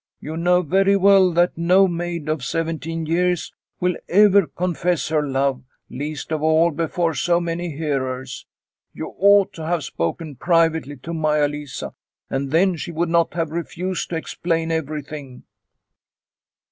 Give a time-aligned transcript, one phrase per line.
[0.19, 5.61] You know very well that no maid of seventeen years will ever confess her love,
[5.91, 8.47] least of all before so many hearers.
[8.95, 11.93] You ought to have spoken privately to Maia Lisa,
[12.31, 15.43] and then she would not have refused to explain everything."